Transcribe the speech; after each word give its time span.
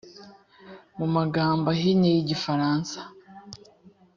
mu 0.97 1.07
magambo 1.15 1.65
ahinnye 1.75 2.09
y 2.15 2.21
igifaransa 2.23 2.99